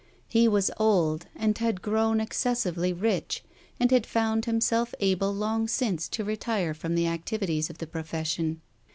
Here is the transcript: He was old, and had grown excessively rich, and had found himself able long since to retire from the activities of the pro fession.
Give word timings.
He 0.27 0.47
was 0.47 0.71
old, 0.77 1.27
and 1.35 1.55
had 1.59 1.83
grown 1.83 2.19
excessively 2.19 2.91
rich, 2.91 3.43
and 3.79 3.91
had 3.91 4.07
found 4.07 4.45
himself 4.45 4.95
able 4.99 5.31
long 5.31 5.67
since 5.67 6.07
to 6.09 6.23
retire 6.23 6.73
from 6.73 6.95
the 6.95 7.05
activities 7.05 7.69
of 7.69 7.77
the 7.77 7.85
pro 7.85 8.01
fession. 8.01 8.61